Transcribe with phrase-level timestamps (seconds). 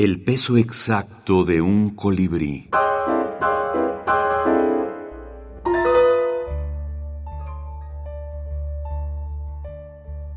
[0.00, 2.70] El peso exacto de un colibrí.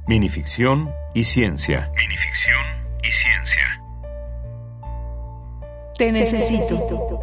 [0.07, 1.91] Minificción y ciencia.
[1.95, 2.59] Minificción
[3.03, 3.83] y ciencia.
[5.95, 7.19] Te necesito.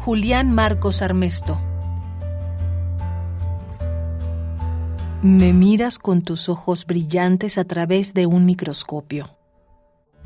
[0.00, 1.60] Julián Marcos Armesto.
[5.22, 9.36] Me miras con tus ojos brillantes a través de un microscopio.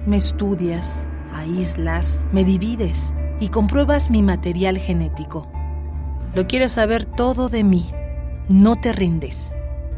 [0.07, 5.47] Me estudias, aíslas, me divides y compruebas mi material genético.
[6.35, 7.91] Lo quieres saber todo de mí.
[8.49, 9.55] No te rindes.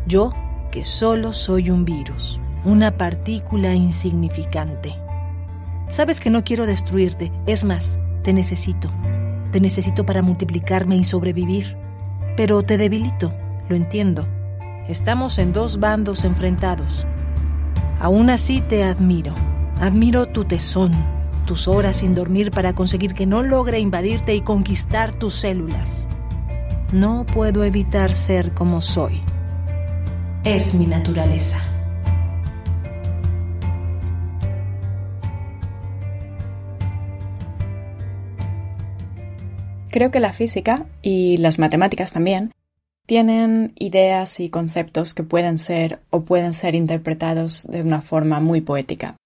[0.06, 0.32] Yo,
[0.72, 4.98] que solo soy un virus, una partícula insignificante.
[5.88, 8.88] Sabes que no quiero destruirte, es más, te necesito.
[9.52, 11.76] Te necesito para multiplicarme y sobrevivir.
[12.36, 13.32] Pero te debilito,
[13.68, 14.26] lo entiendo.
[14.88, 17.06] Estamos en dos bandos enfrentados.
[18.00, 19.34] Aún así te admiro.
[19.82, 20.92] Admiro tu tesón,
[21.44, 26.08] tus horas sin dormir para conseguir que no logre invadirte y conquistar tus células.
[26.92, 29.20] No puedo evitar ser como soy.
[30.44, 31.58] Es mi naturaleza.
[39.90, 42.52] Creo que la física y las matemáticas también
[43.06, 48.60] tienen ideas y conceptos que pueden ser o pueden ser interpretados de una forma muy
[48.60, 49.16] poética.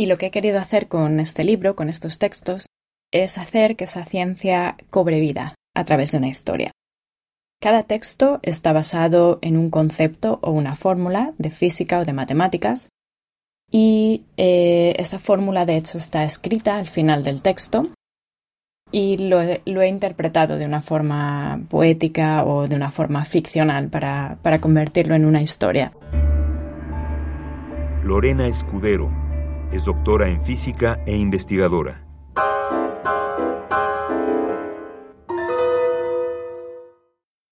[0.00, 2.68] Y lo que he querido hacer con este libro, con estos textos,
[3.12, 6.70] es hacer que esa ciencia cobre vida a través de una historia.
[7.60, 12.90] Cada texto está basado en un concepto o una fórmula de física o de matemáticas
[13.72, 17.88] y eh, esa fórmula de hecho está escrita al final del texto
[18.92, 24.60] y lo, he interpretado de una forma poética o de una forma ficcional para, para
[24.60, 25.92] convertirlo en una historia.
[28.04, 29.27] Lorena Escudero
[29.72, 32.07] es doctora en física e investigadora.